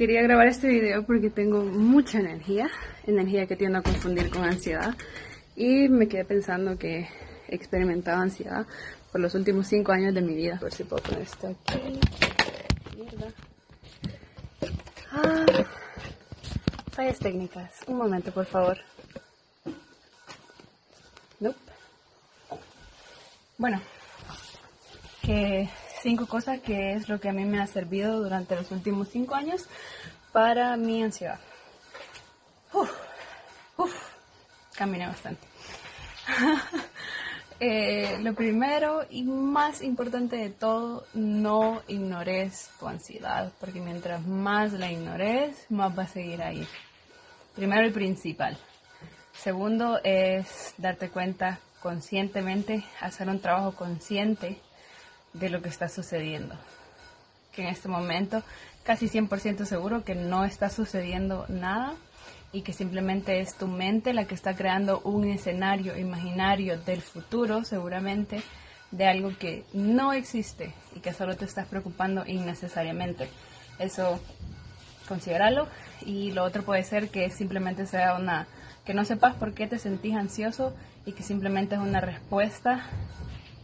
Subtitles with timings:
[0.00, 2.70] Quería grabar este video porque tengo mucha energía,
[3.06, 4.94] energía que tiendo a confundir con ansiedad
[5.54, 7.06] y me quedé pensando que
[7.48, 8.66] he experimentado ansiedad
[9.12, 10.56] por los últimos cinco años de mi vida.
[10.56, 12.00] A ver si puedo poner esto aquí.
[12.96, 13.26] Mierda.
[15.12, 15.44] Ah,
[16.92, 17.80] fallas técnicas.
[17.86, 18.78] Un momento, por favor.
[21.40, 21.58] Nope.
[23.58, 23.78] Bueno,
[25.20, 25.68] que
[26.02, 29.34] cinco cosas que es lo que a mí me ha servido durante los últimos cinco
[29.34, 29.66] años
[30.32, 31.38] para mi ansiedad.
[32.72, 32.90] Uf,
[33.76, 33.94] uf,
[34.74, 35.46] caminé bastante.
[37.62, 44.72] Eh, lo primero y más importante de todo, no ignores tu ansiedad, porque mientras más
[44.72, 46.66] la ignores, más va a seguir ahí.
[47.54, 48.56] Primero y principal.
[49.34, 54.58] Segundo es darte cuenta conscientemente, hacer un trabajo consciente
[55.32, 56.54] de lo que está sucediendo.
[57.52, 58.42] Que en este momento
[58.84, 61.94] casi 100% seguro que no está sucediendo nada
[62.52, 67.64] y que simplemente es tu mente la que está creando un escenario imaginario del futuro,
[67.64, 68.42] seguramente,
[68.90, 73.28] de algo que no existe y que solo te estás preocupando innecesariamente.
[73.78, 74.20] Eso,
[75.06, 75.68] considéralo.
[76.04, 78.48] Y lo otro puede ser que simplemente sea una,
[78.84, 80.74] que no sepas por qué te sentís ansioso
[81.06, 82.86] y que simplemente es una respuesta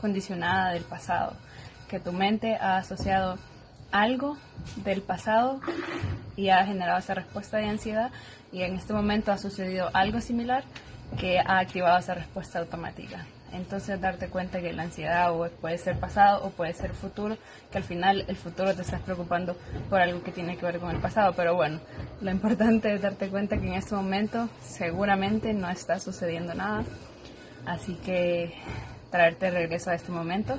[0.00, 1.36] condicionada del pasado,
[1.92, 3.36] que tu mente ha asociado
[3.90, 4.38] algo
[4.76, 5.60] del pasado
[6.36, 8.10] y ha generado esa respuesta de ansiedad
[8.50, 10.64] y en este momento ha sucedido algo similar
[11.20, 13.26] que ha activado esa respuesta automática.
[13.52, 17.36] Entonces darte cuenta que la ansiedad puede ser pasado o puede ser futuro,
[17.70, 19.54] que al final el futuro te estás preocupando
[19.90, 21.34] por algo que tiene que ver con el pasado.
[21.36, 21.78] Pero bueno,
[22.22, 26.84] lo importante es darte cuenta que en este momento seguramente no está sucediendo nada.
[27.66, 28.54] Así que
[29.10, 30.58] traerte regreso a este momento,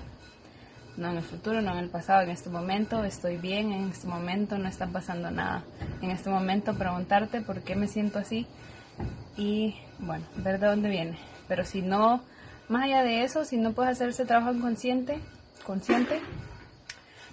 [0.98, 4.08] no en el futuro, no en el pasado, en este momento estoy bien, en este
[4.08, 5.64] momento no está pasando nada.
[6.02, 8.46] En este momento preguntarte por qué me siento así
[9.36, 11.18] y bueno, ver de dónde viene.
[11.48, 12.22] Pero si no,
[12.70, 15.20] más allá de eso, si no puedes hacer ese trabajo consciente,
[15.66, 16.22] consciente,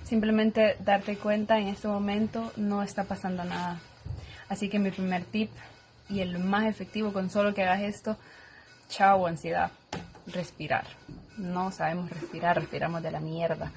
[0.05, 3.79] simplemente darte cuenta en este momento no está pasando nada.
[4.49, 5.51] Así que mi primer tip
[6.09, 8.17] y el más efectivo con solo que hagas esto,
[8.89, 9.71] chao ansiedad,
[10.27, 10.87] respirar
[11.37, 13.73] no sabemos respirar, respiramos de la mierda.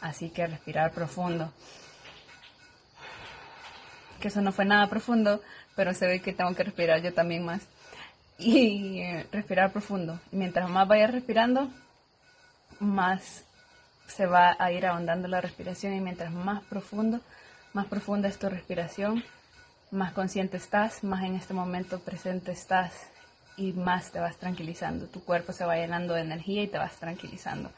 [0.00, 1.52] Así que respirar profundo.
[4.20, 5.40] Que eso no fue nada profundo,
[5.76, 7.62] pero se ve que tengo que respirar yo también más.
[8.38, 10.20] Y eh, respirar profundo.
[10.32, 11.70] mientras más vayas respirando,
[12.80, 13.44] más
[14.06, 17.20] se va a ir ahondando la respiración y mientras más profundo,
[17.72, 19.24] más profunda es tu respiración,
[19.90, 22.92] más consciente estás, más en este momento presente estás
[23.56, 25.06] y más te vas tranquilizando.
[25.06, 27.70] Tu cuerpo se va llenando de energía y te vas tranquilizando.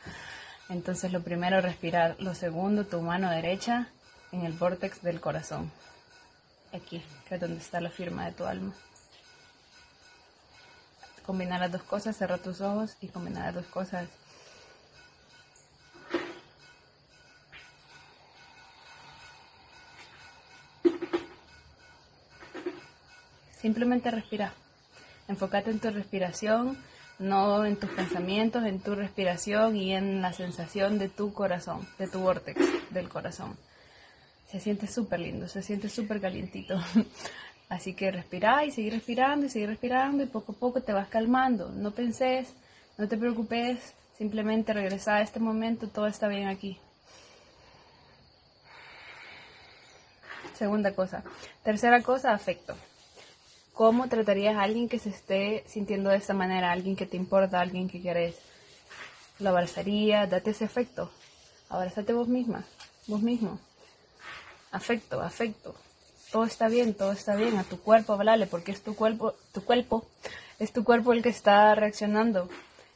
[0.69, 2.17] Entonces lo primero, respirar.
[2.19, 3.89] Lo segundo, tu mano derecha
[4.33, 5.71] en el vórtex del corazón.
[6.73, 8.75] Aquí, que es donde está la firma de tu alma.
[11.25, 14.09] Combinar las dos cosas, cerrar tus ojos y combinar las dos cosas.
[23.61, 24.66] Simplemente respirar.
[25.29, 26.79] Enfócate en tu respiración,
[27.19, 32.09] no en tus pensamientos, en tu respiración y en la sensación de tu corazón, de
[32.09, 32.61] tu vórtex
[32.91, 33.57] del corazón.
[34.51, 36.81] Se siente súper lindo, se siente súper calientito.
[37.69, 41.09] Así que respira y seguir respirando y seguir respirando y poco a poco te vas
[41.09, 41.71] calmando.
[41.71, 42.55] No penses,
[42.97, 46.79] no te preocupes, simplemente regresa a este momento, todo está bien aquí.
[50.55, 51.25] Segunda cosa.
[51.65, 52.77] Tercera cosa, afecto.
[53.77, 56.73] ¿Cómo tratarías a alguien que se esté sintiendo de esta manera?
[56.73, 58.35] Alguien que te importa, alguien que quieres.
[59.39, 61.11] Lo abrazaría, date ese afecto.
[61.69, 62.65] Abrázate vos misma,
[63.07, 63.61] vos mismo.
[64.73, 65.75] Afecto, afecto.
[66.33, 67.59] Todo está bien, todo está bien.
[67.59, 70.07] A tu cuerpo hablale, porque es tu cuerpo, tu cuerpo,
[70.59, 72.49] es tu cuerpo el que está reaccionando.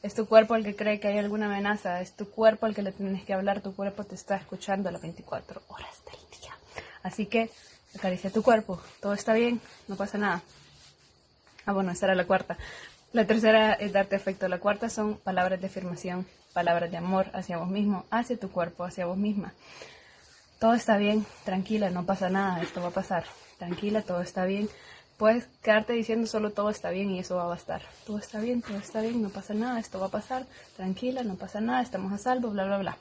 [0.02, 2.00] Es tu cuerpo el que cree que hay alguna amenaza.
[2.00, 3.60] Es tu cuerpo el que le tienes que hablar.
[3.60, 6.56] Tu cuerpo te está escuchando a las 24 horas del día.
[7.02, 7.50] Así que
[7.94, 8.80] acaricia tu cuerpo.
[9.02, 10.42] Todo está bien, no pasa nada.
[11.66, 12.56] Ah, bueno, esa era la cuarta.
[13.12, 14.48] La tercera es darte afecto.
[14.48, 18.84] La cuarta son palabras de afirmación, palabras de amor hacia vos mismo, hacia tu cuerpo,
[18.84, 19.52] hacia vos misma.
[20.60, 23.24] Todo está bien, tranquila, no pasa nada, esto va a pasar.
[23.58, 24.68] Tranquila, todo está bien.
[25.16, 27.82] Puedes quedarte diciendo solo todo está bien y eso va a bastar.
[28.06, 30.46] Todo está bien, todo está bien, no pasa nada, esto va a pasar.
[30.76, 32.96] Tranquila, no pasa nada, estamos a salvo, bla, bla, bla.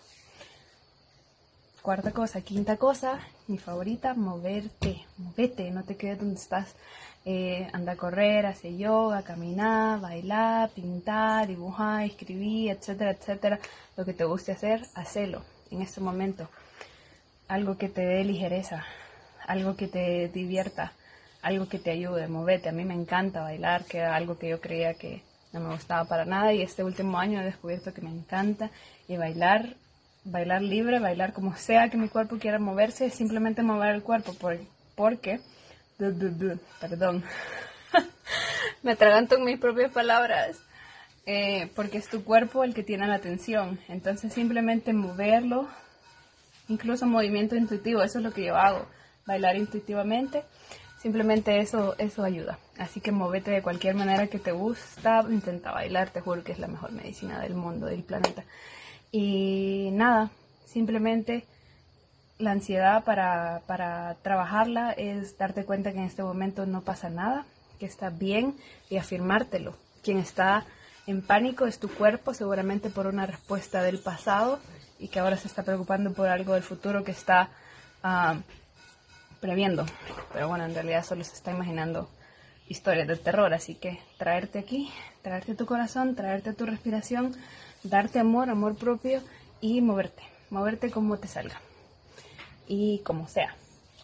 [1.81, 6.75] Cuarta cosa, quinta cosa, mi favorita, moverte, movete, no te quedes donde estás.
[7.23, 13.59] Eh, anda a correr, hacer yoga, caminar, bailar, pintar, dibujar, escribir, etcétera, etcétera.
[13.95, 15.41] Lo que te guste hacer, hacelo
[15.71, 16.49] en este momento.
[17.47, 18.83] Algo que te dé ligereza,
[19.47, 20.91] algo que te divierta,
[21.41, 22.67] algo que te ayude, movete.
[22.67, 25.23] A mí me encanta bailar, que era algo que yo creía que
[25.53, 28.69] no me gustaba para nada y este último año he descubierto que me encanta
[29.07, 29.75] y bailar,
[30.29, 34.57] bailar libre, bailar como sea que mi cuerpo quiera moverse, simplemente mover el cuerpo por,
[34.95, 35.39] porque,
[35.97, 37.23] perdón,
[38.83, 40.57] me atraganto en mis propias palabras.
[41.25, 43.79] Eh, porque es tu cuerpo el que tiene la atención.
[43.87, 45.67] Entonces simplemente moverlo,
[46.67, 48.87] incluso movimiento intuitivo, eso es lo que yo hago,
[49.27, 50.43] bailar intuitivamente
[51.01, 52.59] Simplemente eso, eso ayuda.
[52.77, 56.59] Así que movete de cualquier manera que te gusta, intenta bailar, te juro que es
[56.59, 58.43] la mejor medicina del mundo, del planeta.
[59.11, 60.29] Y nada,
[60.65, 61.45] simplemente
[62.37, 67.45] la ansiedad para, para trabajarla es darte cuenta que en este momento no pasa nada,
[67.79, 68.55] que está bien
[68.89, 69.75] y afirmártelo.
[70.03, 70.65] Quien está
[71.07, 74.59] en pánico es tu cuerpo, seguramente por una respuesta del pasado
[74.99, 77.49] y que ahora se está preocupando por algo del futuro que está
[78.03, 78.37] ah,
[79.39, 79.85] previendo.
[80.33, 82.09] Pero bueno, en realidad solo se está imaginando
[82.67, 84.91] historias de terror, así que traerte aquí,
[85.23, 87.35] traerte tu corazón, traerte tu respiración,
[87.83, 89.21] darte amor, amor propio
[89.61, 91.61] y moverte, moverte como te salga
[92.67, 93.55] y como sea.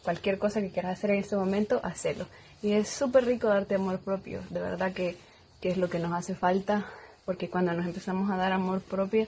[0.03, 2.27] Cualquier cosa que quieras hacer en este momento, hacelo.
[2.61, 5.17] Y es súper rico darte amor propio, de verdad que,
[5.61, 6.85] que es lo que nos hace falta,
[7.25, 9.27] porque cuando nos empezamos a dar amor propio,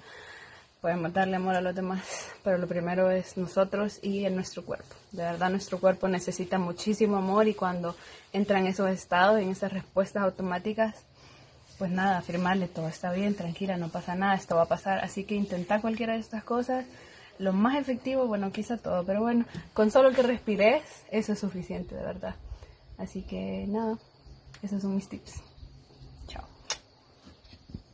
[0.82, 4.96] podemos darle amor a los demás, pero lo primero es nosotros y en nuestro cuerpo.
[5.12, 7.96] De verdad, nuestro cuerpo necesita muchísimo amor y cuando
[8.34, 10.96] entra en esos estados, en esas respuestas automáticas,
[11.78, 15.00] pues nada, afirmarle todo está bien, tranquila, no pasa nada, esto va a pasar.
[15.00, 16.86] Así que intenta cualquiera de estas cosas.
[17.40, 20.82] Lo más efectivo, bueno, quizá todo, pero bueno, con solo que respires,
[21.12, 22.36] eso es suficiente, de verdad.
[22.98, 23.98] Así que nada,
[24.64, 25.47] esos son mis tips.